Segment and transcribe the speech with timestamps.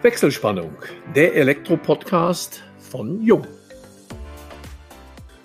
[0.00, 0.76] Wechselspannung,
[1.16, 3.44] der Elektro-Podcast von Jung.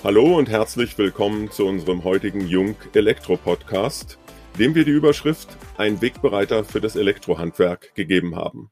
[0.03, 4.19] Hallo und herzlich willkommen zu unserem heutigen Jung Elektro-Podcast,
[4.59, 8.69] dem wir die Überschrift Ein Wegbereiter für das Elektrohandwerk gegeben haben.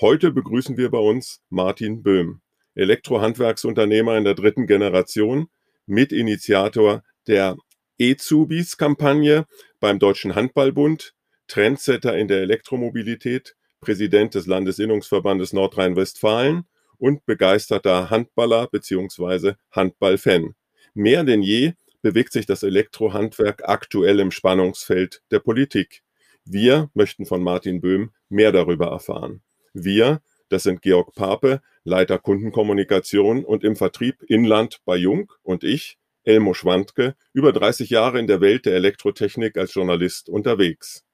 [0.00, 2.40] Heute begrüßen wir bei uns Martin Böhm,
[2.74, 5.48] Elektrohandwerksunternehmer in der dritten Generation,
[5.84, 7.56] Mitinitiator der
[7.98, 9.44] E-Zubis-Kampagne
[9.80, 11.12] beim Deutschen Handballbund,
[11.46, 16.66] Trendsetter in der Elektromobilität, Präsident des Landesinnungsverbandes Nordrhein-Westfalen
[16.98, 19.54] und begeisterter Handballer bzw.
[19.70, 20.54] Handballfan.
[20.94, 26.02] Mehr denn je bewegt sich das Elektrohandwerk aktuell im Spannungsfeld der Politik.
[26.44, 29.42] Wir möchten von Martin Böhm mehr darüber erfahren.
[29.72, 35.98] Wir, das sind Georg Pape, Leiter Kundenkommunikation und im Vertrieb Inland bei Jung und ich,
[36.24, 41.04] Elmo Schwandke, über 30 Jahre in der Welt der Elektrotechnik als Journalist unterwegs.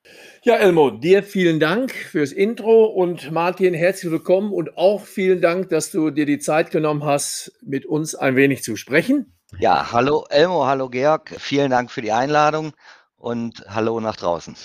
[0.42, 5.68] Ja, Elmo, dir vielen Dank fürs Intro und Martin, herzlich willkommen und auch vielen Dank,
[5.68, 9.32] dass du dir die Zeit genommen hast, mit uns ein wenig zu sprechen.
[9.58, 12.72] Ja, hallo Elmo, hallo Georg, vielen Dank für die Einladung
[13.16, 14.56] und hallo nach draußen.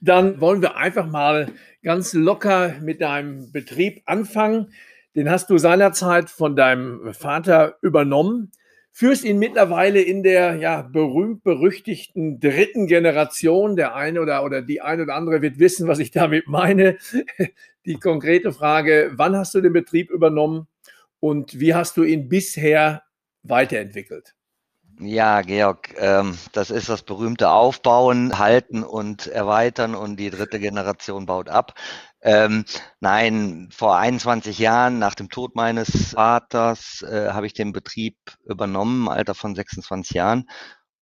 [0.00, 1.52] Dann wollen wir einfach mal
[1.82, 4.72] ganz locker mit deinem Betrieb anfangen.
[5.16, 8.52] Den hast du seinerzeit von deinem Vater übernommen
[8.98, 13.76] führst ihn mittlerweile in der ja berühmt-berüchtigten dritten Generation.
[13.76, 16.98] Der eine oder, oder die eine oder andere wird wissen, was ich damit meine.
[17.86, 20.66] Die konkrete Frage, wann hast du den Betrieb übernommen
[21.20, 23.02] und wie hast du ihn bisher
[23.44, 24.34] weiterentwickelt?
[25.00, 31.24] Ja, Georg, ähm, das ist das berühmte Aufbauen, Halten und Erweitern und die dritte Generation
[31.24, 31.74] baut ab.
[32.20, 32.64] Ähm,
[33.00, 39.08] nein, vor 21 Jahren nach dem Tod meines Vaters äh, habe ich den Betrieb übernommen,
[39.08, 40.48] Alter von 26 Jahren.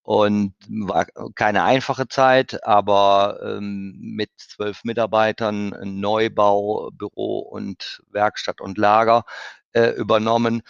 [0.03, 8.79] Und war keine einfache Zeit, aber ähm, mit zwölf Mitarbeitern, Neubau, Büro und Werkstatt und
[8.79, 9.25] Lager
[9.73, 10.63] äh, übernommen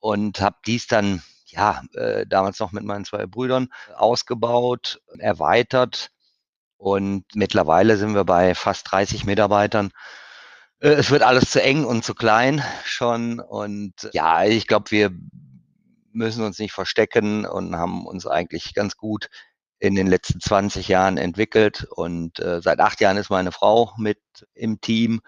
[0.00, 6.10] und habe dies dann ja äh, damals noch mit meinen zwei Brüdern ausgebaut, erweitert
[6.80, 9.90] und mittlerweile sind wir bei fast 30 Mitarbeitern.
[10.80, 13.38] Äh, es wird alles zu eng und zu klein schon.
[13.38, 15.10] Und ja, ich glaube, wir
[16.12, 19.28] müssen uns nicht verstecken und haben uns eigentlich ganz gut
[19.78, 21.86] in den letzten 20 Jahren entwickelt.
[21.90, 24.18] Und äh, seit acht Jahren ist meine Frau mit
[24.54, 25.20] im Team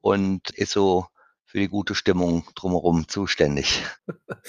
[0.00, 1.06] und ist so
[1.54, 3.82] für die gute Stimmung drumherum zuständig.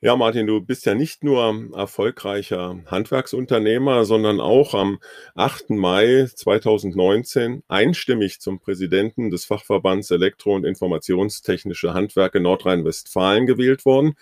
[0.00, 5.00] Ja, Martin, du bist ja nicht nur erfolgreicher Handwerksunternehmer, sondern auch am
[5.34, 5.70] 8.
[5.70, 14.14] Mai 2019 einstimmig zum Präsidenten des Fachverbands Elektro- und Informationstechnische Handwerke Nordrhein-Westfalen gewählt worden.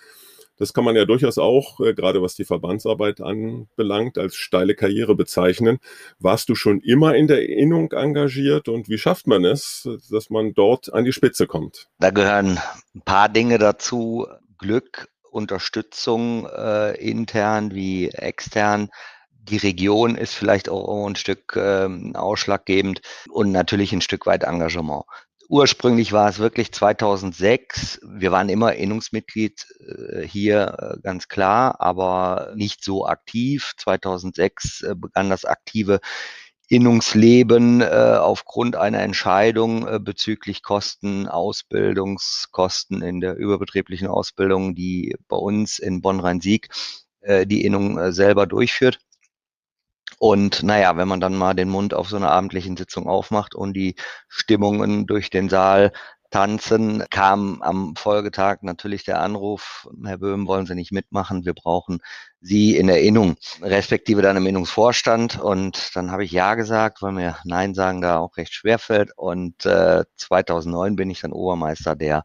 [0.57, 5.15] Das kann man ja durchaus auch, äh, gerade was die Verbandsarbeit anbelangt, als steile Karriere
[5.15, 5.79] bezeichnen.
[6.19, 10.53] Warst du schon immer in der Innung engagiert und wie schafft man es, dass man
[10.53, 11.87] dort an die Spitze kommt?
[11.99, 12.59] Da gehören
[12.95, 14.27] ein paar Dinge dazu.
[14.57, 18.89] Glück, Unterstützung äh, intern wie extern.
[19.31, 25.05] Die Region ist vielleicht auch ein Stück äh, ausschlaggebend und natürlich ein Stück weit Engagement.
[25.49, 28.01] Ursprünglich war es wirklich 2006.
[28.03, 33.73] Wir waren immer Innungsmitglied äh, hier, äh, ganz klar, aber nicht so aktiv.
[33.77, 36.01] 2006 äh, begann das aktive
[36.67, 45.37] Innungsleben äh, aufgrund einer Entscheidung äh, bezüglich Kosten, Ausbildungskosten in der überbetrieblichen Ausbildung, die bei
[45.37, 46.67] uns in Bonn-Rhein-Sieg
[47.21, 48.99] äh, die Innung selber durchführt.
[50.19, 53.73] Und naja, wenn man dann mal den Mund auf so einer abendlichen Sitzung aufmacht und
[53.73, 53.95] die
[54.27, 55.91] Stimmungen durch den Saal
[56.31, 61.45] tanzen, kam am Folgetag natürlich der Anruf, Herr Böhm, wollen Sie nicht mitmachen?
[61.45, 61.99] Wir brauchen
[62.41, 65.39] Sie in Erinnerung, respektive dann im Innungsvorstand.
[65.39, 69.11] Und dann habe ich Ja gesagt, weil mir Nein sagen da auch recht schwer fällt.
[69.15, 72.23] Und äh, 2009 bin ich dann Obermeister der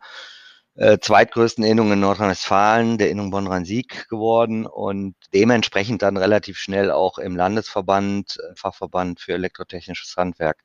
[0.74, 7.18] äh, zweitgrößten Innung in Nordrhein-Westfalen, der Innung Bonn-Rhein-Sieg geworden und dementsprechend dann relativ schnell auch
[7.18, 10.62] im Landesverband, äh, Fachverband für elektrotechnisches Handwerk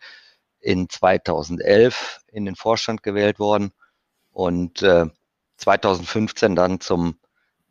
[0.60, 3.72] in 2011 in den Vorstand gewählt worden
[4.32, 5.08] und äh,
[5.58, 7.20] 2015 dann zum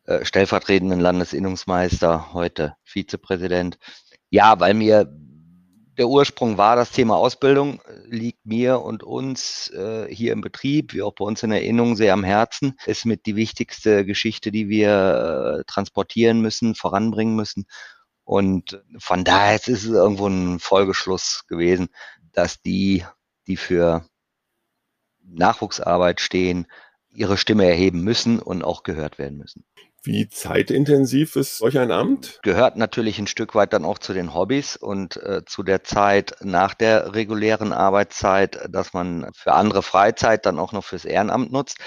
[0.05, 3.79] äh, stellvertretenden Landesinnungsmeister, heute Vizepräsident.
[4.31, 5.11] Ja, weil mir
[5.99, 11.03] der Ursprung war das Thema Ausbildung, liegt mir und uns äh, hier im Betrieb, wie
[11.03, 12.79] auch bei uns in der Innung, sehr am Herzen.
[12.85, 17.67] Ist mit die wichtigste Geschichte, die wir äh, transportieren müssen, voranbringen müssen.
[18.25, 21.89] Und von daher ist es irgendwo ein Folgeschluss gewesen,
[22.33, 23.05] dass die,
[23.47, 24.07] die für
[25.23, 26.67] Nachwuchsarbeit stehen,
[27.13, 29.65] ihre Stimme erheben müssen und auch gehört werden müssen.
[30.07, 32.39] Wie zeitintensiv ist solch ein Amt?
[32.45, 36.37] Gehört natürlich ein Stück weit dann auch zu den Hobbys und äh, zu der Zeit
[36.43, 41.79] nach der regulären Arbeitszeit, dass man für andere Freizeit dann auch noch fürs Ehrenamt nutzt.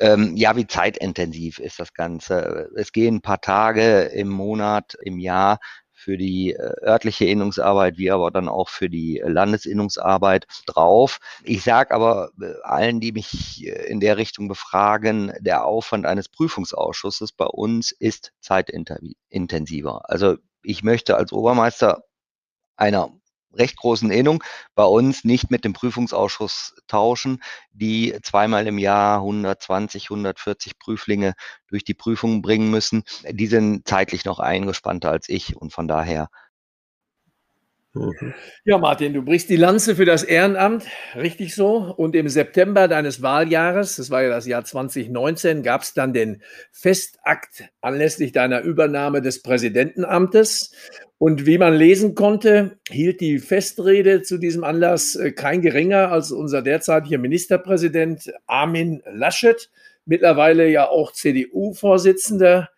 [0.00, 2.68] Ähm, ja, wie zeitintensiv ist das Ganze?
[2.74, 5.60] Es gehen ein paar Tage im Monat, im Jahr
[5.98, 11.18] für die äh, örtliche Innungsarbeit, wie aber dann auch für die Landesinnungsarbeit drauf.
[11.42, 16.28] Ich sage aber äh, allen, die mich äh, in der Richtung befragen, der Aufwand eines
[16.28, 20.08] Prüfungsausschusses bei uns ist zeitintensiver.
[20.08, 22.04] Also ich möchte als Obermeister
[22.76, 23.10] einer
[23.58, 24.42] recht großen Innung
[24.74, 31.34] bei uns nicht mit dem Prüfungsausschuss tauschen, die zweimal im Jahr 120, 140 Prüflinge
[31.68, 33.04] durch die Prüfungen bringen müssen.
[33.30, 36.28] Die sind zeitlich noch eingespannter als ich und von daher.
[38.64, 40.84] Ja, Martin, du brichst die Lanze für das Ehrenamt,
[41.16, 41.94] richtig so.
[41.96, 46.42] Und im September deines Wahljahres, das war ja das Jahr 2019, gab es dann den
[46.72, 50.72] Festakt anlässlich deiner Übernahme des Präsidentenamtes.
[51.18, 56.30] Und wie man lesen konnte, hielt die Festrede zu diesem Anlass äh, kein geringer als
[56.30, 59.70] unser derzeitiger Ministerpräsident Armin Laschet,
[60.04, 62.70] mittlerweile ja auch CDU-Vorsitzender.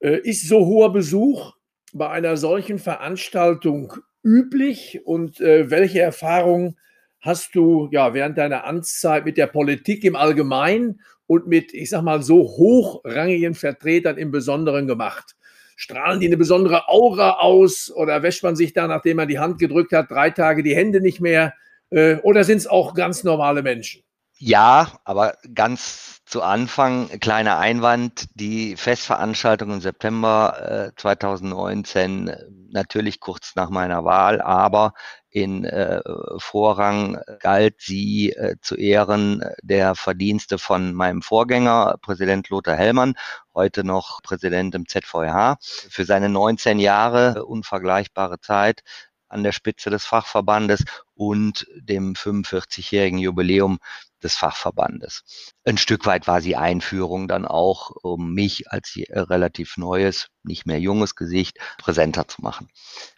[0.00, 1.52] Äh, ist so hoher Besuch
[1.92, 6.76] bei einer solchen Veranstaltung üblich und äh, welche Erfahrungen
[7.20, 12.02] hast du ja während deiner Amtszeit mit der Politik im Allgemeinen und mit, ich sag
[12.02, 15.36] mal, so hochrangigen Vertretern im Besonderen gemacht?
[15.76, 19.58] Strahlen die eine besondere Aura aus oder wäscht man sich da, nachdem man die Hand
[19.58, 21.54] gedrückt hat, drei Tage die Hände nicht mehr?
[21.90, 24.02] Äh, oder sind es auch ganz normale Menschen?
[24.38, 32.34] Ja, aber ganz zu Anfang, kleiner Einwand, die Festveranstaltung im September äh, 2019,
[32.70, 34.94] natürlich kurz nach meiner Wahl, aber
[35.28, 36.00] in äh,
[36.38, 43.12] Vorrang galt sie äh, zu Ehren der Verdienste von meinem Vorgänger, Präsident Lothar Hellmann,
[43.54, 48.80] heute noch Präsident im ZVH, für seine 19 Jahre unvergleichbare Zeit
[49.28, 50.82] an der Spitze des Fachverbandes
[51.14, 53.80] und dem 45-jährigen Jubiläum
[54.22, 55.22] des Fachverbandes.
[55.64, 60.80] Ein Stück weit war sie Einführung dann auch, um mich als relativ neues, nicht mehr
[60.80, 62.68] junges Gesicht präsenter zu machen.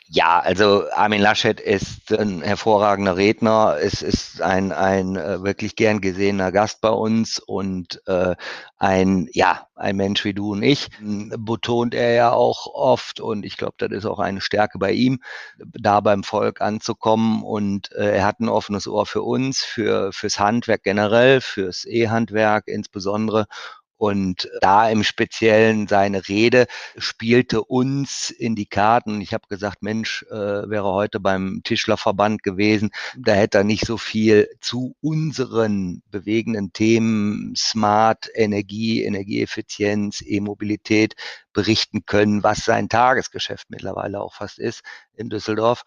[0.07, 3.79] Ja, also Armin Laschet ist ein hervorragender Redner.
[3.81, 8.37] Es ist ein, ein äh, wirklich gern gesehener Gast bei uns und äh,
[8.77, 13.57] ein, ja, ein Mensch wie du und ich, betont er ja auch oft und ich
[13.57, 15.21] glaube, das ist auch eine Stärke bei ihm,
[15.59, 20.39] da beim Volk anzukommen und äh, er hat ein offenes Ohr für uns, für, fürs
[20.39, 23.47] Handwerk generell, fürs E-Handwerk insbesondere
[23.97, 29.21] und da im Speziellen seine Rede spielte uns in die Karten.
[29.21, 33.97] Ich habe gesagt, Mensch, äh, wäre heute beim Tischlerverband gewesen, da hätte er nicht so
[33.97, 41.15] viel zu unseren bewegenden Themen Smart Energie, Energieeffizienz, E-Mobilität
[41.53, 44.83] berichten können, was sein Tagesgeschäft mittlerweile auch fast ist
[45.17, 45.85] in Düsseldorf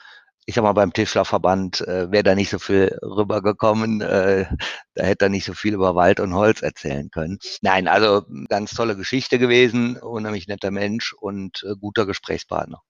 [0.50, 4.00] ich sag mal, beim Tischlerverband äh, wäre da nicht so viel rübergekommen.
[4.00, 4.46] Äh,
[4.96, 7.38] da hätte er nicht so viel über Wald und Holz erzählen können.
[7.62, 12.82] Nein, also ganz tolle Geschichte gewesen, unheimlich netter Mensch und äh, guter Gesprächspartner.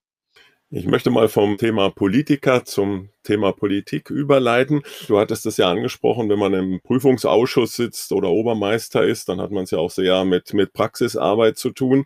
[0.69, 4.83] Ich möchte mal vom Thema Politiker zum Thema Politik überleiten.
[5.07, 9.49] Du hattest es ja angesprochen, wenn man im Prüfungsausschuss sitzt oder Obermeister ist, dann hat
[9.49, 12.05] man es ja auch sehr mit, mit Praxisarbeit zu tun.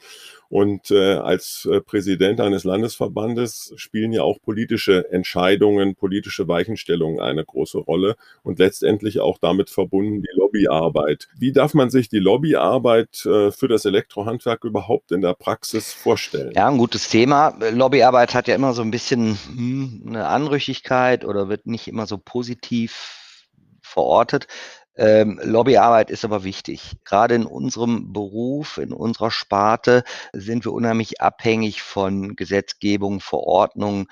[0.52, 7.46] Und äh, als äh, Präsident eines Landesverbandes spielen ja auch politische Entscheidungen, politische Weichenstellungen eine
[7.46, 11.30] große Rolle und letztendlich auch damit verbunden die Lobbyarbeit.
[11.40, 16.52] Wie darf man sich die Lobbyarbeit äh, für das Elektrohandwerk überhaupt in der Praxis vorstellen?
[16.54, 17.58] Ja, ein gutes Thema.
[17.72, 22.18] Lobbyarbeit hat ja immer so ein bisschen hm, eine Anrüchigkeit oder wird nicht immer so
[22.18, 23.48] positiv
[23.82, 24.48] verortet.
[24.96, 26.98] Ähm, Lobbyarbeit ist aber wichtig.
[27.06, 34.08] Gerade in unserem Beruf, in unserer Sparte sind wir unheimlich abhängig von Gesetzgebung, Verordnungen,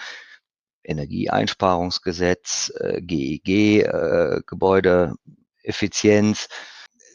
[0.83, 6.47] Energieeinsparungsgesetz, äh, GEG, äh, Gebäudeeffizienz.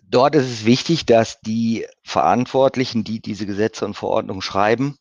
[0.07, 4.97] Dort ist es wichtig, dass die Verantwortlichen, die diese Gesetze und Verordnungen schreiben,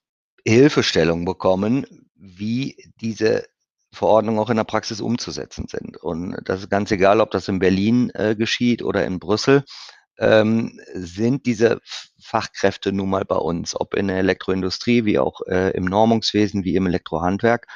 [0.46, 3.46] Hilfestellung bekommen, wie diese
[3.94, 5.98] Verordnungen auch in der Praxis umzusetzen sind.
[5.98, 9.64] Und das ist ganz egal, ob das in Berlin äh, geschieht oder in Brüssel,
[10.20, 11.80] ähm, sind diese
[12.22, 16.76] Fachkräfte nun mal bei uns, ob in der Elektroindustrie, wie auch äh, im Normungswesen, wie
[16.76, 17.68] im Elektrohandwerk.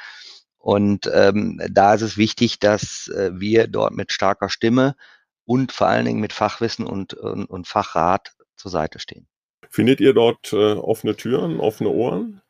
[0.58, 4.96] Und ähm, da ist es wichtig, dass äh, wir dort mit starker Stimme
[5.44, 9.28] und vor allen Dingen mit Fachwissen und, und, und Fachrat zur Seite stehen.
[9.70, 12.42] Findet ihr dort äh, offene Türen, offene Ohren?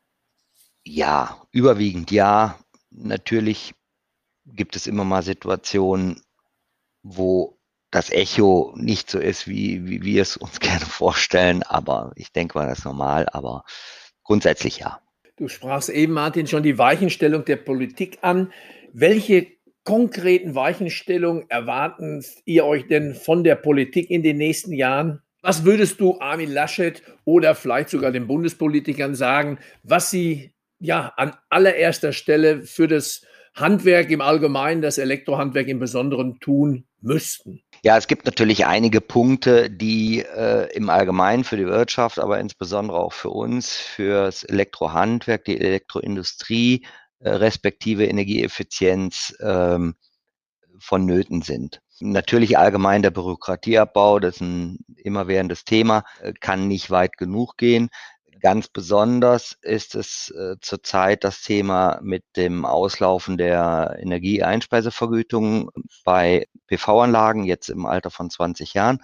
[0.85, 2.59] Ja, überwiegend ja
[2.91, 3.75] natürlich
[4.45, 6.21] gibt es immer mal Situationen,
[7.03, 7.59] wo
[7.91, 11.63] das Echo nicht so ist, wie, wie wir es uns gerne vorstellen.
[11.63, 13.27] Aber ich denke mal, das ist normal.
[13.33, 13.65] Aber
[14.23, 15.01] grundsätzlich ja.
[15.37, 18.53] Du sprachst eben, Martin, schon die Weichenstellung der Politik an.
[18.93, 19.47] Welche
[19.85, 25.23] konkreten Weichenstellungen erwarten ihr euch denn von der Politik in den nächsten Jahren?
[25.41, 31.35] Was würdest du Armin Laschet oder vielleicht sogar den Bundespolitikern sagen, was sie ja an
[31.49, 33.23] allererster Stelle für das
[33.55, 37.63] Handwerk im Allgemeinen, das Elektrohandwerk im Besonderen tun müssten?
[37.83, 42.99] Ja, es gibt natürlich einige Punkte, die äh, im Allgemeinen für die Wirtschaft, aber insbesondere
[42.99, 46.85] auch für uns, für das Elektrohandwerk, die Elektroindustrie,
[47.21, 49.95] äh, respektive Energieeffizienz ähm,
[50.81, 51.81] vonnöten sind.
[52.01, 57.91] Natürlich allgemein der Bürokratieabbau, das ist ein immerwährendes Thema, äh, kann nicht weit genug gehen.
[58.41, 65.71] Ganz besonders ist es äh, zurzeit das Thema mit dem Auslaufen der Energieeinspeisevergütung
[66.05, 69.01] bei PV-Anlagen, jetzt im Alter von 20 Jahren.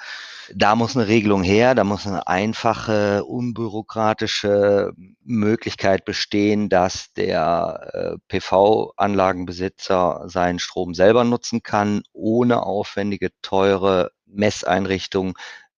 [0.55, 8.17] Da muss eine Regelung her, da muss eine einfache, unbürokratische Möglichkeit bestehen, dass der äh,
[8.29, 15.35] PV-Anlagenbesitzer seinen Strom selber nutzen kann, ohne aufwendige, teure Messeinrichtungen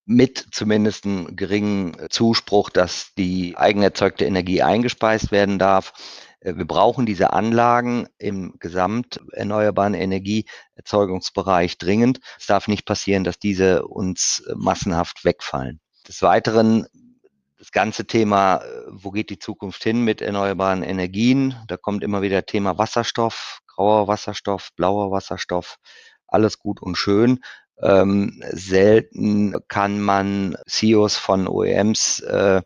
[0.06, 5.92] mit zumindest einem geringen Zuspruch, dass die eigenerzeugte Energie eingespeist werden darf.
[6.40, 12.20] Äh, wir brauchen diese Anlagen im gesamt erneuerbaren Energieerzeugungsbereich dringend.
[12.38, 15.80] Es darf nicht passieren, dass diese uns massenhaft wegfallen.
[16.06, 16.86] Des Weiteren
[17.58, 21.56] das ganze Thema, äh, wo geht die Zukunft hin mit erneuerbaren Energien?
[21.66, 25.78] Da kommt immer wieder Thema Wasserstoff, grauer Wasserstoff, blauer Wasserstoff,
[26.28, 27.40] alles gut und schön.
[27.80, 32.62] Ähm, selten kann man CEOs von OEMs äh,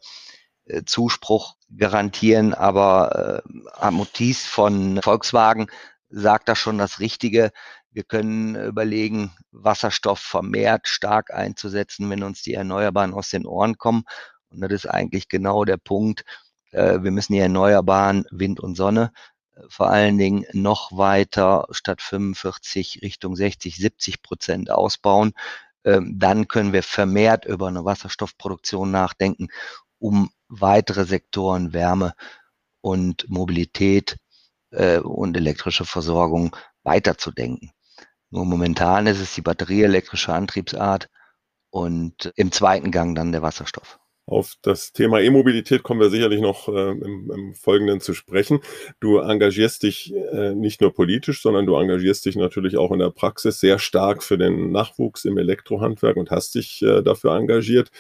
[0.71, 3.43] äh, Zuspruch garantieren, aber
[3.81, 5.67] äh, Motis von Volkswagen
[6.09, 7.50] sagt da schon das Richtige.
[7.90, 14.05] Wir können überlegen, Wasserstoff vermehrt stark einzusetzen, wenn uns die Erneuerbaren aus den Ohren kommen.
[14.49, 16.25] Und das ist eigentlich genau der Punkt.
[16.73, 19.12] Äh, wir müssen die Erneuerbaren Wind und Sonne
[19.69, 25.33] vor allen Dingen noch weiter statt 45 Richtung 60, 70 Prozent ausbauen.
[25.85, 29.49] Ähm, dann können wir vermehrt über eine Wasserstoffproduktion nachdenken,
[29.99, 32.14] um weitere Sektoren Wärme
[32.81, 34.17] und Mobilität
[34.71, 37.73] äh, und elektrische Versorgung weiterzudenken.
[38.31, 41.09] Nur momentan ist es die batterieelektrische Antriebsart
[41.71, 43.99] und im zweiten Gang dann der Wasserstoff.
[44.31, 48.61] Auf das Thema E-Mobilität kommen wir sicherlich noch äh, im, im, Folgenden zu sprechen.
[49.01, 53.11] Du engagierst dich äh, nicht nur politisch, sondern du engagierst dich natürlich auch in der
[53.11, 57.91] Praxis sehr stark für den Nachwuchs im Elektrohandwerk und hast dich äh, dafür engagiert.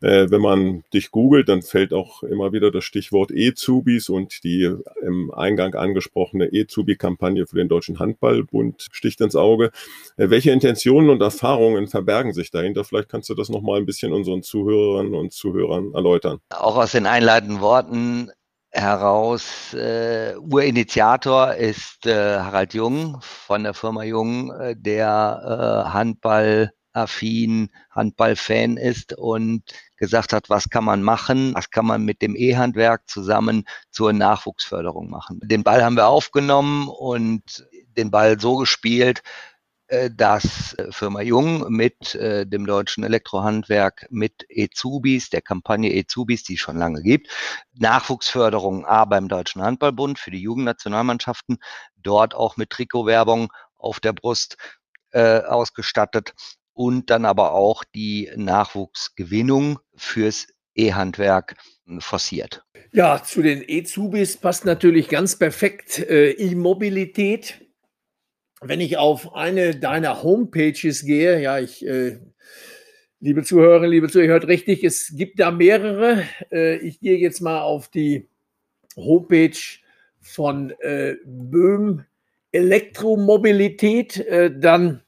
[0.00, 4.74] Äh, wenn man dich googelt, dann fällt auch immer wieder das Stichwort E-Zubis und die
[5.02, 9.70] im Eingang angesprochene E-Zubi-Kampagne für den Deutschen Handballbund sticht ins Auge.
[10.16, 12.84] Äh, welche Intentionen und Erfahrungen verbergen sich dahinter?
[12.84, 16.38] Vielleicht kannst du das nochmal ein bisschen unseren Zuhörerinnen und Zuhörern Zuhörern erläutern.
[16.50, 18.30] Auch aus den einleitenden Worten
[18.70, 26.72] heraus, äh, Urinitiator ist äh, Harald Jung von der Firma Jung, äh, der äh, Handball
[26.92, 29.62] affin, Handballfan ist und
[29.96, 35.10] gesagt hat, was kann man machen, was kann man mit dem E-Handwerk zusammen zur Nachwuchsförderung
[35.10, 35.40] machen.
[35.42, 37.66] Den Ball haben wir aufgenommen und
[37.96, 39.22] den Ball so gespielt,
[40.10, 46.54] dass äh, Firma Jung mit äh, dem deutschen Elektrohandwerk, mit Ezubis, der Kampagne Ezubis, die
[46.54, 47.28] es schon lange gibt,
[47.74, 51.58] Nachwuchsförderung A beim Deutschen Handballbund für die Jugendnationalmannschaften,
[51.96, 54.56] dort auch mit Trikotwerbung auf der Brust
[55.12, 56.32] äh, ausgestattet
[56.72, 61.56] und dann aber auch die Nachwuchsgewinnung fürs E-Handwerk
[61.98, 62.64] forciert.
[62.92, 67.63] Ja, zu den E-Zubis passt natürlich ganz perfekt äh, E-Mobilität
[68.66, 72.18] wenn ich auf eine deiner Homepages gehe, ja, ich, äh,
[73.20, 76.24] liebe Zuhörerinnen, liebe Zuhörer, hört richtig, es gibt da mehrere.
[76.50, 78.28] Äh, ich gehe jetzt mal auf die
[78.96, 79.58] Homepage
[80.20, 82.04] von äh, Böhm
[82.52, 85.02] Elektromobilität, äh, dann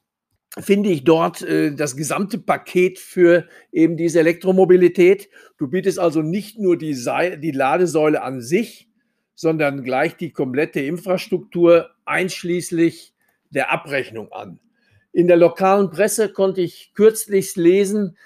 [0.59, 5.29] finde ich dort äh, das gesamte Paket für eben diese Elektromobilität.
[5.57, 8.89] Du bietest also nicht nur die, Seil die Ladesäule an sich,
[9.33, 13.13] sondern gleich die komplette Infrastruktur einschließlich
[13.49, 14.59] der Abrechnung an.
[15.11, 18.17] In der lokalen Presse konnte ich kürzlich lesen,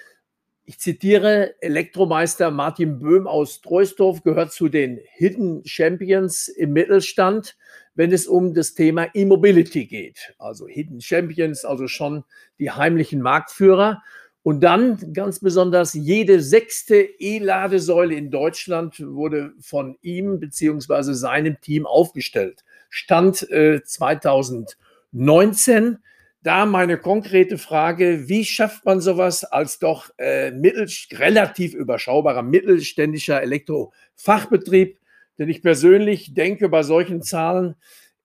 [0.72, 7.58] ich zitiere, Elektromeister Martin Böhm aus Treusdorf gehört zu den Hidden Champions im Mittelstand,
[7.94, 10.34] wenn es um das Thema E-Mobility geht.
[10.38, 12.24] Also Hidden Champions, also schon
[12.60, 14.02] die heimlichen Marktführer.
[14.44, 21.86] Und dann ganz besonders jede sechste E-Ladesäule in Deutschland wurde von ihm beziehungsweise seinem Team
[21.86, 22.64] aufgestellt.
[22.90, 24.78] Stand äh, 2000
[25.12, 25.98] 19.
[26.44, 33.42] da meine konkrete Frage, wie schafft man sowas als doch äh, mittel, relativ überschaubarer mittelständischer
[33.42, 34.98] Elektrofachbetrieb?
[35.38, 37.76] Denn ich persönlich denke bei solchen Zahlen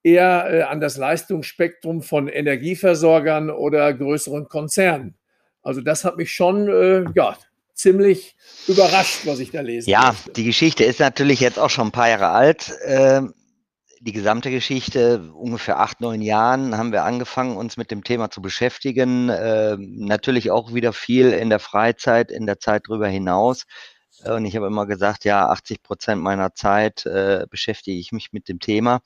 [0.03, 5.17] eher äh, an das Leistungsspektrum von Energieversorgern oder größeren Konzernen.
[5.63, 7.37] Also das hat mich schon äh, ja,
[7.75, 8.37] ziemlich
[8.69, 9.91] überrascht, was ich da lese.
[9.91, 10.33] Ja, möchte.
[10.33, 12.73] die Geschichte ist natürlich jetzt auch schon ein paar Jahre alt.
[12.87, 13.35] Ähm
[14.01, 18.43] die gesamte Geschichte, ungefähr acht, neun Jahren, haben wir angefangen, uns mit dem Thema zu
[18.43, 19.29] beschäftigen.
[19.29, 23.65] Äh, natürlich auch wieder viel in der Freizeit, in der Zeit darüber hinaus.
[24.25, 28.49] Und ich habe immer gesagt, ja, 80 Prozent meiner Zeit äh, beschäftige ich mich mit
[28.49, 29.01] dem Thema.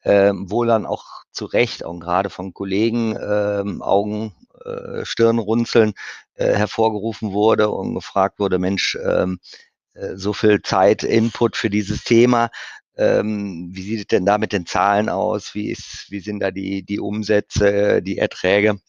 [0.00, 5.94] Äh, wohl dann auch zu Recht, auch gerade von Kollegen, ähm, Augen, äh, Stirnrunzeln
[6.34, 9.40] äh, hervorgerufen wurde und gefragt wurde, Mensch, ähm,
[9.94, 12.50] äh, so viel Zeit, Input für dieses Thema.
[12.96, 15.54] Ähm, wie sieht es denn da mit den Zahlen aus?
[15.54, 18.80] Wie, ist, wie sind da die, die Umsätze, die Erträge?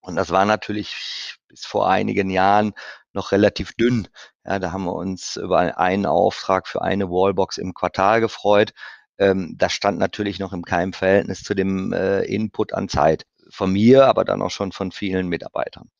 [0.00, 2.72] Und das war natürlich bis vor einigen Jahren
[3.12, 4.08] noch relativ dünn.
[4.44, 8.72] Ja, da haben wir uns über einen Auftrag für eine Wallbox im Quartal gefreut.
[9.18, 13.72] Ähm, das stand natürlich noch im keinem Verhältnis zu dem äh, Input an Zeit von
[13.72, 15.90] mir, aber dann auch schon von vielen Mitarbeitern.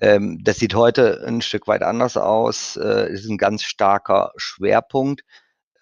[0.00, 2.76] Ähm, das sieht heute ein Stück weit anders aus.
[2.76, 5.22] Äh, ist ein ganz starker Schwerpunkt.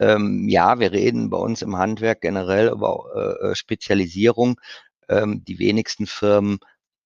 [0.05, 4.61] Ähm, ja, wir reden bei uns im Handwerk generell über äh, äh, Spezialisierung.
[5.09, 6.59] Ähm, die wenigsten Firmen,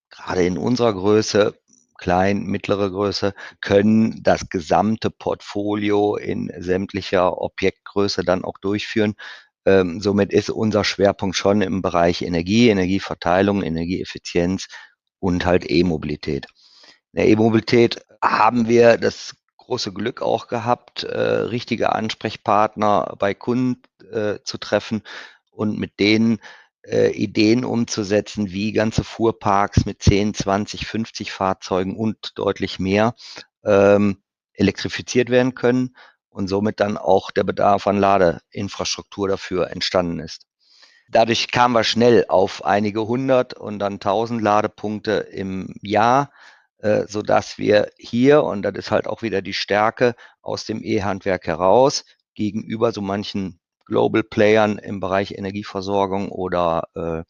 [0.09, 1.55] gerade in unserer Größe,
[1.97, 9.15] klein, mittlere Größe, können das gesamte Portfolio in sämtlicher Objektgröße dann auch durchführen.
[9.65, 14.67] Ähm, somit ist unser Schwerpunkt schon im Bereich Energie, Energieverteilung, Energieeffizienz
[15.19, 16.47] und halt E-Mobilität.
[17.13, 19.35] In der E-Mobilität haben wir das
[19.69, 25.03] große Glück auch gehabt, äh, richtige Ansprechpartner bei Kunden äh, zu treffen
[25.51, 26.39] und mit denen
[26.81, 33.13] äh, Ideen umzusetzen, wie ganze Fuhrparks mit 10, 20, 50 Fahrzeugen und deutlich mehr
[33.63, 34.17] ähm,
[34.53, 35.95] elektrifiziert werden können
[36.29, 40.47] und somit dann auch der Bedarf an Ladeinfrastruktur dafür entstanden ist.
[41.11, 46.31] Dadurch kamen wir schnell auf einige hundert und dann tausend Ladepunkte im Jahr
[47.07, 51.45] so dass wir hier, und das ist halt auch wieder die Stärke aus dem E-Handwerk
[51.45, 52.05] heraus,
[52.35, 57.23] gegenüber so manchen Global Playern im Bereich Energieversorgung oder äh,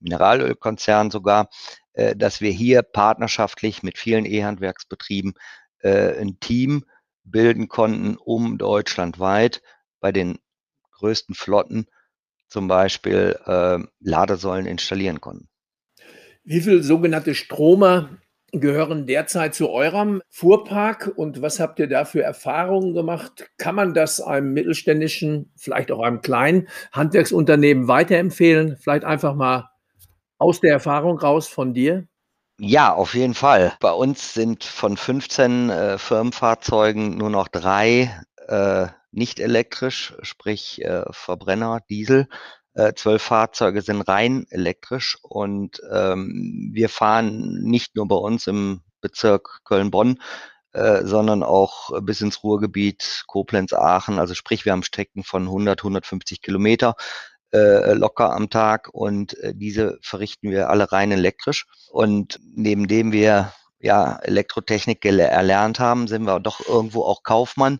[0.00, 1.50] Mineralölkonzernen sogar,
[1.92, 5.34] äh, dass wir hier partnerschaftlich mit vielen E-Handwerksbetrieben
[5.80, 6.84] äh, ein Team
[7.24, 9.62] bilden konnten, um deutschlandweit
[10.00, 10.38] bei den
[10.92, 11.86] größten Flotten
[12.48, 15.48] zum Beispiel äh, Ladesäulen installieren konnten.
[16.44, 18.08] Wie viele sogenannte Stromer
[18.52, 23.50] gehören derzeit zu eurem Fuhrpark und was habt ihr da für Erfahrungen gemacht?
[23.58, 28.76] Kann man das einem mittelständischen, vielleicht auch einem kleinen Handwerksunternehmen weiterempfehlen?
[28.76, 29.70] Vielleicht einfach mal
[30.38, 32.06] aus der Erfahrung raus von dir?
[32.58, 33.74] Ja, auf jeden Fall.
[33.80, 38.10] Bei uns sind von 15 äh, Firmenfahrzeugen nur noch drei
[38.48, 42.28] äh, nicht elektrisch, sprich äh, Verbrenner, Diesel.
[42.76, 48.82] Äh, zwölf Fahrzeuge sind rein elektrisch und ähm, wir fahren nicht nur bei uns im
[49.00, 50.20] Bezirk Köln-Bonn,
[50.72, 54.18] äh, sondern auch bis ins Ruhrgebiet, Koblenz, Aachen.
[54.18, 56.96] Also sprich, wir haben Strecken von 100, 150 Kilometer
[57.50, 61.66] äh, locker am Tag und äh, diese verrichten wir alle rein elektrisch.
[61.90, 67.78] Und neben dem wir ja Elektrotechnik erlernt haben, sind wir doch irgendwo auch Kaufmann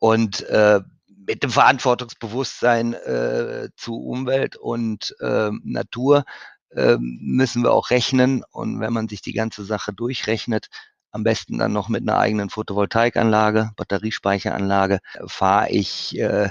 [0.00, 0.80] und äh,
[1.26, 6.24] mit dem Verantwortungsbewusstsein äh, zu Umwelt und äh, Natur
[6.70, 8.42] äh, müssen wir auch rechnen.
[8.50, 10.68] Und wenn man sich die ganze Sache durchrechnet,
[11.10, 16.50] am besten dann noch mit einer eigenen Photovoltaikanlage, Batteriespeicheranlage, fahre ich äh,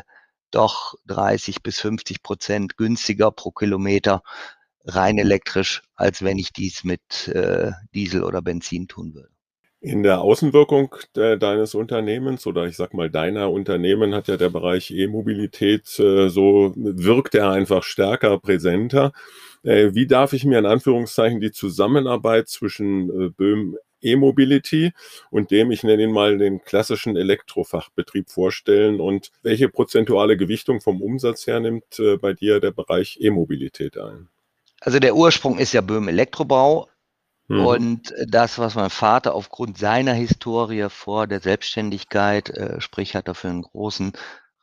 [0.51, 4.23] doch 30 bis 50 Prozent günstiger pro Kilometer
[4.86, 9.32] rein elektrisch, als wenn ich dies mit äh, Diesel oder Benzin tun würde.
[9.83, 14.49] In der Außenwirkung de deines Unternehmens oder ich sag mal deiner Unternehmen hat ja der
[14.49, 19.11] Bereich E-Mobilität äh, so wirkt er einfach stärker präsenter.
[19.61, 24.93] Äh, wie darf ich mir in Anführungszeichen die Zusammenarbeit zwischen äh, Böhm E-Mobility
[25.31, 31.01] und dem, ich nenne ihn mal den klassischen Elektrofachbetrieb vorstellen und welche prozentuale Gewichtung vom
[31.01, 34.29] Umsatz her nimmt äh, bei dir der Bereich E-Mobilität ein?
[34.79, 36.87] Also der Ursprung ist ja Böhm Elektrobau,
[37.47, 37.65] Mhm.
[37.65, 43.36] Und das, was mein Vater aufgrund seiner Historie vor der Selbstständigkeit, äh, sprich hat er
[43.36, 44.13] für einen großen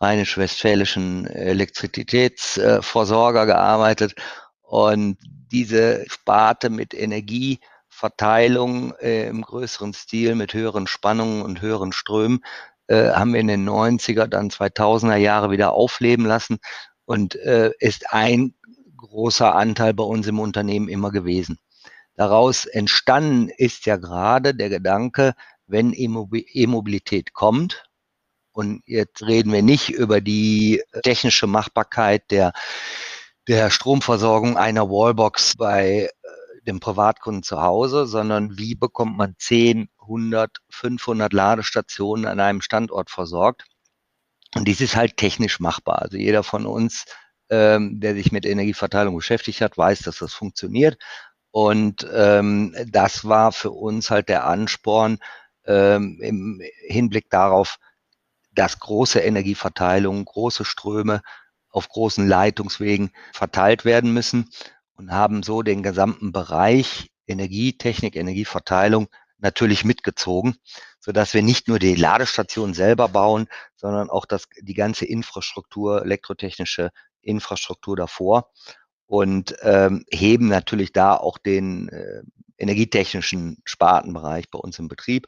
[0.01, 4.15] rheinisch-westfälischen Elektrizitätsversorger äh, gearbeitet
[4.63, 5.19] und
[5.53, 12.43] diese Sparte mit Energieverteilung äh, im größeren Stil mit höheren Spannungen und höheren Strömen
[12.87, 16.61] äh, haben wir in den 90er, dann 2000er Jahre wieder aufleben lassen
[17.05, 18.55] und äh, ist ein
[18.97, 21.59] großer Anteil bei uns im Unternehmen immer gewesen.
[22.21, 25.33] Daraus entstanden ist ja gerade der Gedanke,
[25.67, 27.85] wenn E-Mobilität kommt,
[28.53, 32.53] und jetzt reden wir nicht über die technische Machbarkeit der,
[33.49, 36.11] der Stromversorgung einer Wallbox bei äh,
[36.67, 43.09] dem Privatkunden zu Hause, sondern wie bekommt man 10, 100, 500 Ladestationen an einem Standort
[43.09, 43.65] versorgt.
[44.55, 46.03] Und dies ist halt technisch machbar.
[46.03, 47.07] Also jeder von uns,
[47.49, 50.99] ähm, der sich mit Energieverteilung beschäftigt hat, weiß, dass das funktioniert.
[51.51, 55.19] Und ähm, das war für uns halt der Ansporn
[55.67, 57.79] ähm, im Hinblick darauf,
[58.53, 61.23] dass große Energieverteilungen, große Ströme
[61.71, 64.51] auf großen Leitungswegen verteilt werden müssen
[64.95, 69.09] und haben so den gesamten Bereich Energietechnik, Energieverteilung
[69.39, 70.57] natürlich mitgezogen,
[70.99, 76.03] so dass wir nicht nur die Ladestation selber bauen, sondern auch das, die ganze Infrastruktur,
[76.03, 76.91] elektrotechnische
[77.23, 78.51] Infrastruktur davor
[79.11, 82.23] und ähm, heben natürlich da auch den äh,
[82.59, 85.27] energietechnischen Spartenbereich bei uns im Betrieb.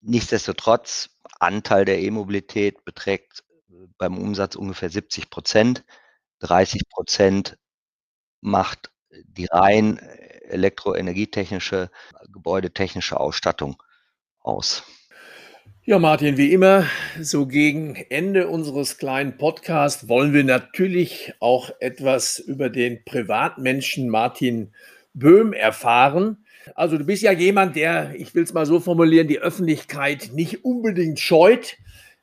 [0.00, 5.84] Nichtsdestotrotz, Anteil der E-Mobilität beträgt äh, beim Umsatz ungefähr 70 Prozent.
[6.38, 7.58] 30 Prozent
[8.40, 11.90] macht die rein elektroenergietechnische,
[12.32, 13.82] gebäudetechnische Ausstattung
[14.40, 14.84] aus.
[15.84, 16.86] Ja, Martin, wie immer,
[17.20, 24.70] so gegen Ende unseres kleinen Podcasts wollen wir natürlich auch etwas über den Privatmenschen Martin
[25.12, 26.36] Böhm erfahren.
[26.76, 30.64] Also du bist ja jemand, der, ich will es mal so formulieren, die Öffentlichkeit nicht
[30.64, 31.78] unbedingt scheut.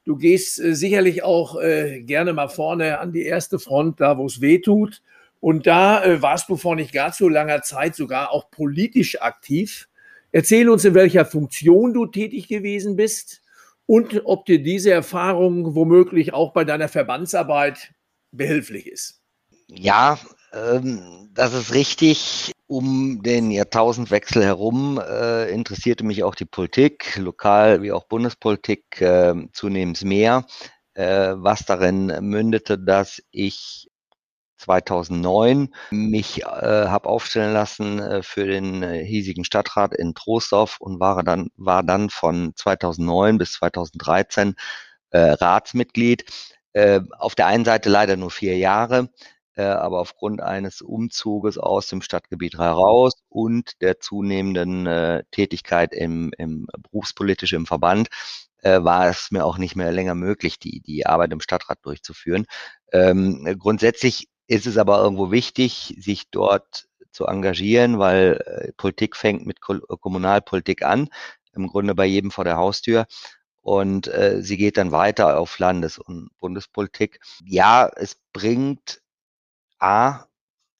[0.06, 4.26] Du gehst äh, sicherlich auch äh, gerne mal vorne an die erste Front, da wo
[4.26, 5.02] es weh tut.
[5.42, 9.90] Und da äh, warst du vor nicht gar so langer Zeit sogar auch politisch aktiv.
[10.32, 13.42] Erzähl uns, in welcher Funktion du tätig gewesen bist
[13.90, 17.92] und ob dir diese Erfahrung womöglich auch bei deiner Verbandsarbeit
[18.32, 19.24] behilflich ist.
[19.68, 20.20] Ja,
[20.54, 22.52] ähm, das ist richtig.
[22.68, 29.34] Um den Jahrtausendwechsel herum äh, interessierte mich auch die Politik, lokal wie auch Bundespolitik, äh,
[29.54, 30.46] zunehmend mehr,
[30.94, 33.89] äh, was darin mündete, dass ich
[34.60, 41.00] 2009 mich äh, habe aufstellen lassen äh, für den äh, hiesigen Stadtrat in Troisdorf und
[41.00, 44.56] war dann, war dann von 2009 bis 2013
[45.12, 46.26] äh, Ratsmitglied.
[46.74, 49.10] Äh, auf der einen Seite leider nur vier Jahre,
[49.56, 56.32] äh, aber aufgrund eines Umzuges aus dem Stadtgebiet heraus und der zunehmenden äh, Tätigkeit im,
[56.38, 58.10] im berufspolitisch im Verband
[58.62, 62.46] äh, war es mir auch nicht mehr länger möglich, die, die Arbeit im Stadtrat durchzuführen.
[62.92, 69.46] Ähm, grundsätzlich ist es aber irgendwo wichtig, sich dort zu engagieren, weil äh, Politik fängt
[69.46, 71.10] mit Ko Kommunalpolitik an,
[71.54, 73.06] im Grunde bei jedem vor der Haustür.
[73.62, 77.20] Und äh, sie geht dann weiter auf Landes- und Bundespolitik.
[77.46, 79.02] Ja, es bringt
[79.80, 80.26] A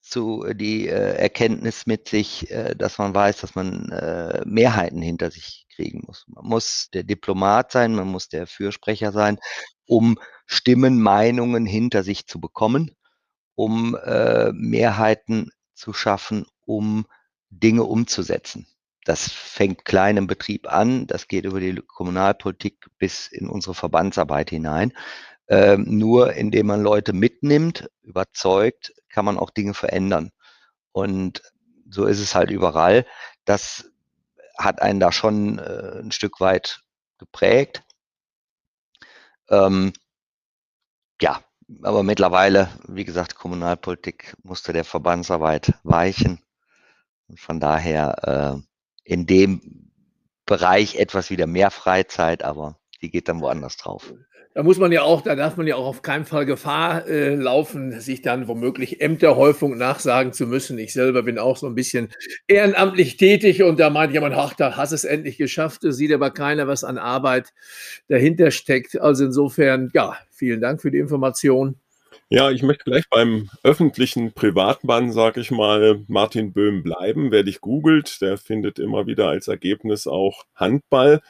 [0.00, 5.02] zu äh, die äh, Erkenntnis mit sich, äh, dass man weiß, dass man äh, Mehrheiten
[5.02, 6.24] hinter sich kriegen muss.
[6.28, 9.38] Man muss der Diplomat sein, man muss der Fürsprecher sein,
[9.86, 12.96] um Stimmen, Meinungen hinter sich zu bekommen
[13.60, 17.04] um äh, Mehrheiten zu schaffen, um
[17.50, 18.66] Dinge umzusetzen.
[19.04, 24.48] Das fängt klein im Betrieb an, das geht über die Kommunalpolitik bis in unsere Verbandsarbeit
[24.48, 24.94] hinein.
[25.48, 30.30] Ähm, nur indem man Leute mitnimmt, überzeugt, kann man auch Dinge verändern.
[30.92, 31.42] Und
[31.90, 33.04] so ist es halt überall.
[33.44, 33.90] Das
[34.56, 36.80] hat einen da schon äh, ein Stück weit
[37.18, 37.82] geprägt.
[39.50, 39.92] Ähm,
[41.20, 41.42] ja,
[41.82, 46.40] aber mittlerweile, wie gesagt, Kommunalpolitik musste der Verbandsarbeit weichen.
[47.28, 48.62] Und von daher äh,
[49.04, 49.90] in dem
[50.46, 54.12] Bereich etwas wieder mehr Freizeit, aber die geht dann woanders drauf.
[54.60, 57.34] Da muss man ja auch, da darf man ja auch auf keinen Fall Gefahr äh,
[57.34, 60.76] laufen, sich dann womöglich Ämterhäufung nachsagen zu müssen.
[60.76, 62.10] Ich selber bin auch so ein bisschen
[62.46, 66.68] ehrenamtlich tätig und da meint jemand, ach, da hast es endlich geschafft, sieht aber keiner,
[66.68, 67.54] was an Arbeit
[68.08, 69.00] dahinter steckt.
[69.00, 71.76] Also insofern, ja, vielen Dank für die Information.
[72.32, 77.32] Ja, ich möchte gleich beim öffentlichen Privatmann, sag ich mal, Martin Böhm bleiben.
[77.32, 81.22] Wer dich googelt, der findet immer wieder als Ergebnis auch Handball.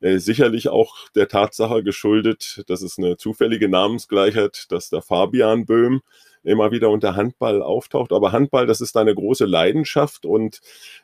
[0.00, 6.00] Äh, sicherlich auch der Tatsache geschuldet, dass es eine zufällige Namensgleichheit, dass der Fabian Böhm
[6.42, 8.12] immer wieder unter Handball auftaucht.
[8.12, 10.60] Aber Handball, das ist deine große Leidenschaft und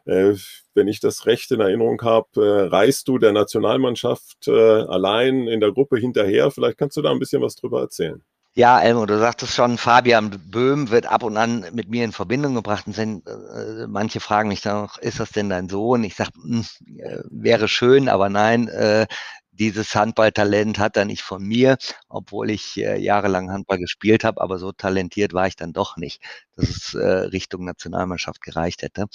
[0.06, 0.32] äh,
[0.74, 5.60] wenn ich das recht in Erinnerung habe, äh, reist du der Nationalmannschaft äh, allein in
[5.60, 6.50] der Gruppe hinterher.
[6.50, 8.22] Vielleicht kannst du da ein bisschen was drüber erzählen.
[8.56, 12.54] Ja, Elmo, du sagtest schon, Fabian Böhm wird ab und an mit mir in Verbindung
[12.54, 12.86] gebracht.
[12.86, 16.04] Und sind, äh, manche fragen mich dann noch, ist das denn dein Sohn?
[16.04, 16.62] Ich sage, hm,
[16.98, 19.06] äh, wäre schön, aber nein, äh,
[19.52, 21.78] dieses Handballtalent hat er nicht von mir,
[22.10, 26.22] obwohl ich äh, jahrelang Handball gespielt habe, aber so talentiert war ich dann doch nicht,
[26.56, 29.06] dass es äh, Richtung Nationalmannschaft gereicht hätte.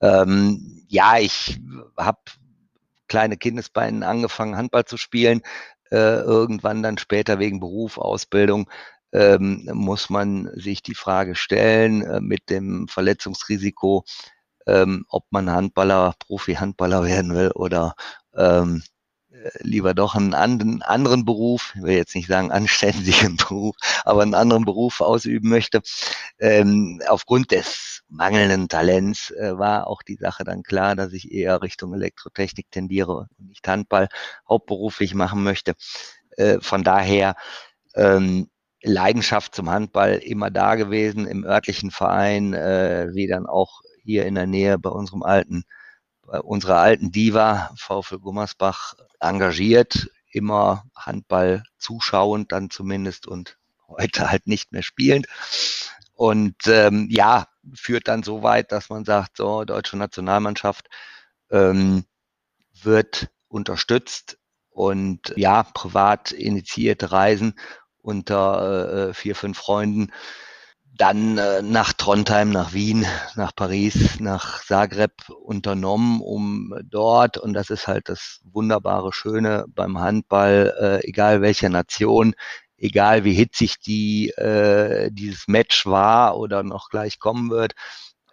[0.00, 1.60] Ähm, ja, ich
[1.96, 2.18] habe
[3.08, 5.42] kleine Kindesbeinen angefangen, Handball zu spielen,
[5.92, 8.68] äh, irgendwann dann später wegen Beruf, Ausbildung
[9.12, 14.04] ähm, muss man sich die Frage stellen äh, mit dem Verletzungsrisiko,
[14.66, 17.94] ähm, ob man Handballer, Profi-Handballer werden will oder
[18.34, 18.82] ähm,
[19.30, 24.22] äh, lieber doch einen anderen, anderen Beruf, ich will jetzt nicht sagen anständigen Beruf, aber
[24.22, 25.82] einen anderen Beruf ausüben möchte.
[26.38, 31.62] Ähm, aufgrund des mangelnden Talents äh, war auch die Sache dann klar, dass ich eher
[31.62, 34.08] Richtung Elektrotechnik tendiere und nicht Handball
[34.48, 35.74] hauptberuflich machen möchte.
[36.36, 37.34] Äh, von daher
[37.94, 38.48] ähm,
[38.82, 44.34] Leidenschaft zum Handball immer da gewesen im örtlichen Verein, äh, wie dann auch hier in
[44.34, 45.64] der Nähe bei unserem alten,
[46.26, 54.46] bei unserer alten Diva VfL Gummersbach engagiert, immer Handball zuschauend dann zumindest und heute halt
[54.46, 55.26] nicht mehr spielend.
[56.14, 60.88] Und ähm, ja, führt dann so weit, dass man sagt, so, deutsche Nationalmannschaft
[61.50, 62.04] ähm,
[62.82, 64.38] wird unterstützt
[64.70, 67.54] und ja, privat initiierte Reisen
[67.98, 70.12] unter äh, vier, fünf Freunden.
[70.94, 77.70] Dann äh, nach Trondheim, nach Wien, nach Paris, nach Zagreb unternommen, um dort, und das
[77.70, 82.34] ist halt das wunderbare Schöne beim Handball, äh, egal welcher Nation,
[82.82, 87.74] egal wie hitzig die, äh, dieses Match war oder noch gleich kommen wird,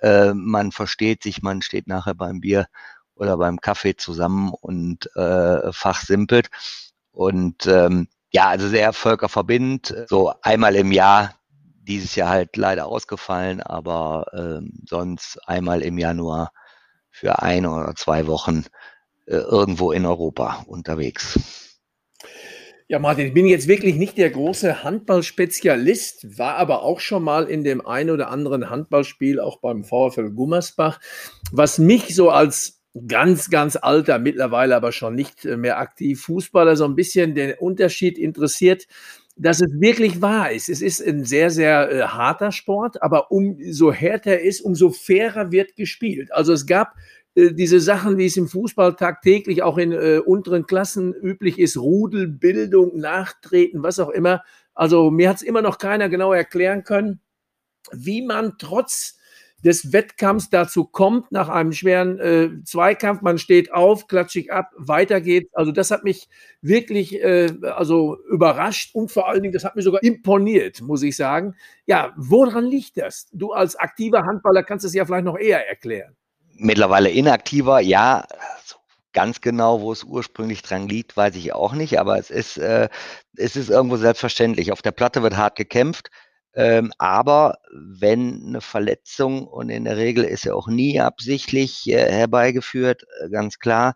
[0.02, 2.68] äh, man versteht sich, man steht nachher beim Bier
[3.16, 6.50] oder beim Kaffee zusammen und äh, fachsimpelt.
[7.12, 9.94] Und ähm, ja, also sehr völkerverbindend.
[10.08, 11.36] So einmal im Jahr,
[11.84, 16.52] dieses Jahr halt leider ausgefallen, aber ähm, sonst einmal im Januar
[17.12, 18.66] für ein oder zwei Wochen
[19.28, 21.69] äh, irgendwo in Europa unterwegs.
[22.92, 27.46] Ja, Martin, ich bin jetzt wirklich nicht der große Handballspezialist, war aber auch schon mal
[27.46, 31.00] in dem ein oder anderen Handballspiel, auch beim VfL Gummersbach.
[31.52, 36.86] Was mich so als ganz, ganz alter, mittlerweile aber schon nicht mehr aktiv Fußballer, so
[36.86, 38.88] ein bisschen den Unterschied interessiert,
[39.36, 40.68] dass es wirklich wahr ist.
[40.68, 45.76] Es ist ein sehr, sehr äh, harter Sport, aber umso härter ist, umso fairer wird
[45.76, 46.34] gespielt.
[46.34, 46.96] Also es gab
[47.54, 52.98] diese Sachen, wie es im Fußball tagtäglich auch in äh, unteren Klassen üblich ist, Rudelbildung,
[52.98, 54.44] Nachtreten, was auch immer.
[54.74, 57.20] Also mir hat es immer noch keiner genau erklären können,
[57.92, 59.20] wie man trotz
[59.64, 65.22] des Wettkampfs dazu kommt, nach einem schweren äh, Zweikampf, man steht auf, klatschig ab, weiter
[65.22, 65.54] geht's.
[65.54, 66.30] Also das hat mich
[66.62, 71.16] wirklich äh, also überrascht und vor allen Dingen, das hat mich sogar imponiert, muss ich
[71.16, 71.56] sagen.
[71.86, 73.28] Ja, woran liegt das?
[73.34, 76.16] Du als aktiver Handballer kannst es ja vielleicht noch eher erklären.
[76.60, 78.28] Mittlerweile inaktiver, ja.
[79.14, 82.90] Ganz genau, wo es ursprünglich dran liegt, weiß ich auch nicht, aber es ist, äh,
[83.36, 84.72] es ist irgendwo selbstverständlich.
[84.72, 86.12] Auf der Platte wird hart gekämpft
[86.56, 92.12] ähm, aber wenn eine Verletzung, und in der Regel ist ja auch nie absichtlich äh,
[92.12, 93.94] herbeigeführt, äh, ganz klar,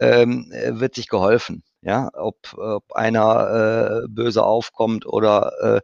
[0.00, 1.62] ähm, äh, wird sich geholfen.
[1.82, 5.80] Ja, ob, ob einer äh, böse aufkommt oder äh,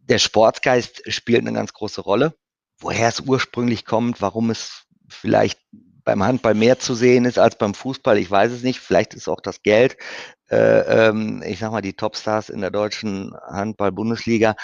[0.00, 2.34] der Sportgeist spielt eine ganz große Rolle.
[2.78, 5.60] Woher es ursprünglich kommt, warum es vielleicht
[6.04, 8.78] beim Handball mehr zu sehen ist als beim Fußball, ich weiß es nicht.
[8.78, 9.96] Vielleicht ist auch das Geld
[10.50, 14.54] äh, ähm, ich sag mal, die Topstars in der deutschen Handball-Bundesliga,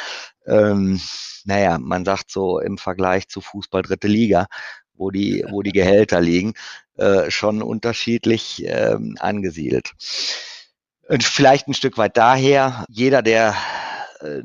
[0.47, 1.01] ähm,
[1.45, 4.47] naja, man sagt so im Vergleich zu Fußball dritte Liga,
[4.95, 6.55] wo die, wo die Gehälter liegen,
[6.97, 9.93] äh, schon unterschiedlich ähm, angesiedelt.
[11.09, 13.57] Und vielleicht ein Stück weit daher, jeder, der
[14.21, 14.43] äh,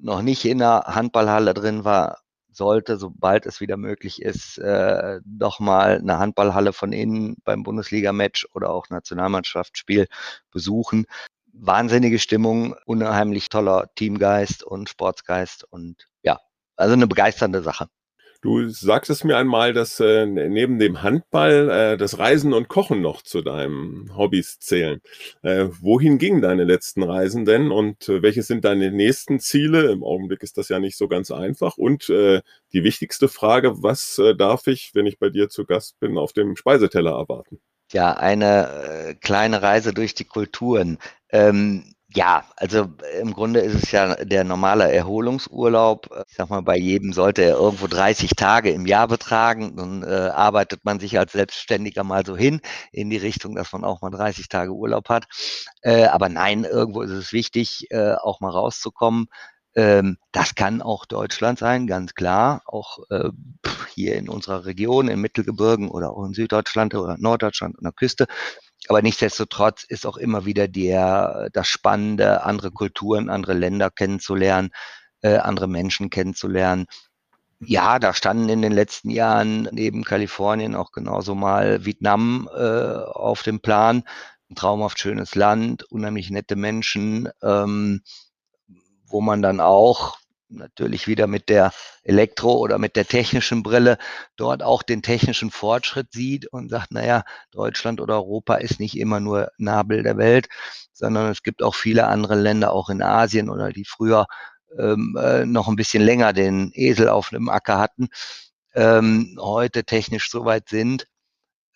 [0.00, 2.20] noch nicht in der Handballhalle drin war,
[2.58, 8.46] sollte, sobald es wieder möglich ist, äh, doch mal eine Handballhalle von innen beim Bundesliga-Match
[8.52, 10.08] oder auch Nationalmannschaftsspiel
[10.50, 11.06] besuchen.
[11.54, 16.38] Wahnsinnige Stimmung, unheimlich toller Teamgeist und Sportsgeist und ja,
[16.76, 17.88] also eine begeisternde Sache.
[18.40, 23.22] Du sagtest mir einmal, dass äh, neben dem Handball äh, das Reisen und Kochen noch
[23.22, 25.00] zu deinen Hobbys zählen.
[25.42, 29.90] Äh, wohin gingen deine letzten Reisen denn und äh, welche sind deine nächsten Ziele?
[29.90, 31.78] Im Augenblick ist das ja nicht so ganz einfach.
[31.78, 35.98] Und äh, die wichtigste Frage, was äh, darf ich, wenn ich bei dir zu Gast
[35.98, 37.60] bin, auf dem Speiseteller erwarten?
[37.90, 40.98] Ja, eine äh, kleine Reise durch die Kulturen.
[41.30, 42.86] Ähm, ja, also
[43.20, 46.08] im Grunde ist es ja der normale Erholungsurlaub.
[46.28, 49.76] Ich sag mal, bei jedem sollte er irgendwo 30 Tage im Jahr betragen.
[49.76, 52.60] Dann äh, arbeitet man sich als Selbstständiger mal so hin
[52.92, 55.26] in die Richtung, dass man auch mal 30 Tage Urlaub hat.
[55.82, 59.26] Äh, aber nein, irgendwo ist es wichtig, äh, auch mal rauszukommen.
[59.74, 62.62] Ähm, das kann auch Deutschland sein, ganz klar.
[62.64, 63.30] Auch äh,
[63.94, 68.26] hier in unserer Region, in Mittelgebirgen oder auch in Süddeutschland oder Norddeutschland an der Küste
[68.88, 74.70] Aber nichtsdestotrotz ist auch immer wieder der, das Spannende, andere Kulturen, andere Länder kennenzulernen,
[75.20, 76.86] äh, andere Menschen kennenzulernen.
[77.60, 83.42] Ja, da standen in den letzten Jahren neben Kalifornien auch genauso mal Vietnam äh, auf
[83.42, 84.04] dem Plan.
[84.50, 88.00] Ein traumhaft schönes Land, unheimlich nette Menschen, ähm,
[89.06, 93.98] wo man dann auch natürlich wieder mit der Elektro- oder mit der technischen Brille
[94.36, 99.20] dort auch den technischen Fortschritt sieht und sagt, naja, Deutschland oder Europa ist nicht immer
[99.20, 100.48] nur Nabel der Welt,
[100.92, 104.26] sondern es gibt auch viele andere Länder, auch in Asien oder die früher
[104.78, 108.08] ähm, äh, noch ein bisschen länger den Esel auf dem Acker hatten,
[108.74, 111.06] ähm, heute technisch so weit sind,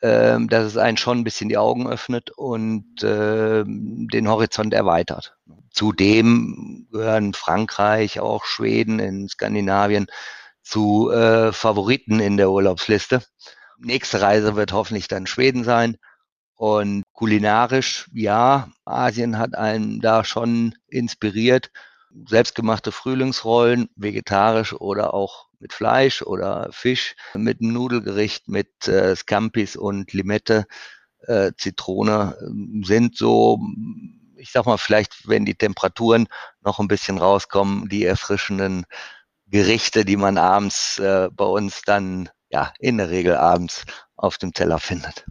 [0.03, 5.37] ähm, dass es einen schon ein bisschen die Augen öffnet und äh, den Horizont erweitert.
[5.71, 10.09] Zudem gehören Frankreich, auch Schweden in Skandinavien
[10.63, 13.23] zu äh, Favoriten in der Urlaubsliste.
[13.79, 15.97] Nächste Reise wird hoffentlich dann Schweden sein.
[16.57, 21.71] Und kulinarisch, ja, Asien hat einen da schon inspiriert.
[22.27, 29.77] Selbstgemachte Frühlingsrollen, vegetarisch oder auch mit Fleisch oder Fisch, mit einem Nudelgericht mit äh, Scampis
[29.77, 30.67] und Limette,
[31.27, 33.61] äh, Zitrone ähm, sind so,
[34.37, 36.29] ich sag mal, vielleicht, wenn die Temperaturen
[36.61, 38.85] noch ein bisschen rauskommen, die erfrischenden
[39.47, 43.85] Gerichte, die man abends äh, bei uns dann, ja, in der Regel abends
[44.17, 45.25] auf dem Teller findet.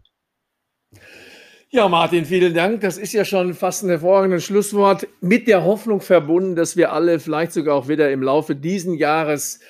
[1.74, 2.82] Ja, Martin, vielen Dank.
[2.82, 5.08] Das ist ja schon fast ein hervorragendes Schlusswort.
[5.22, 9.62] Mit der Hoffnung verbunden, dass wir alle vielleicht sogar auch wieder im Laufe diesen Jahres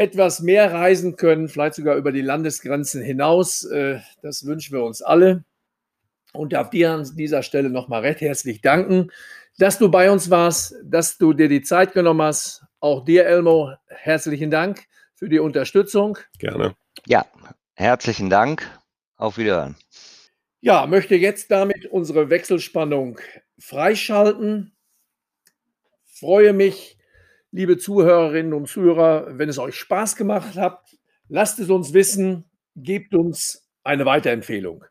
[0.00, 3.64] etwas mehr reisen können, vielleicht sogar über die Landesgrenzen hinaus.
[3.64, 5.44] Äh, das wünschen wir uns alle.
[6.32, 9.10] Und darf dir an dieser Stelle nochmal recht herzlich danken,
[9.58, 12.64] dass du bei uns warst, dass du dir die Zeit genommen hast.
[12.78, 14.84] Auch dir, Elmo, herzlichen Dank
[15.16, 16.16] für die Unterstützung.
[16.38, 16.74] Gerne.
[17.06, 17.26] Ja,
[17.74, 18.66] herzlichen Dank.
[19.16, 19.76] Auf Wiederhören.
[20.62, 23.18] Ja, möchte jetzt damit unsere Wechselspannung
[23.58, 24.72] freischalten.
[26.06, 26.96] Freue mich,
[27.52, 30.96] liebe Zuhörerinnen und Zuhörer, wenn es euch Spaß gemacht hat,
[31.28, 32.44] lasst es uns wissen,
[32.76, 34.84] gebt uns eine Weiterempfehlung.